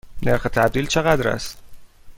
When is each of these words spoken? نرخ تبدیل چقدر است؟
نرخ 0.23 0.43
تبدیل 0.43 0.87
چقدر 0.87 1.27
است؟ 1.29 1.57